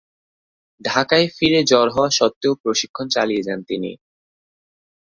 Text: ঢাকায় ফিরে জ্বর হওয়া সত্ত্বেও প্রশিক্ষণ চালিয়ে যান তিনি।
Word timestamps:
ঢাকায় 0.81 1.27
ফিরে 1.37 1.61
জ্বর 1.63 1.87
হওয়া 1.89 2.09
সত্ত্বেও 2.09 2.53
প্রশিক্ষণ 2.63 3.05
চালিয়ে 3.09 3.45
যান 3.47 3.59
তিনি। 3.63 3.91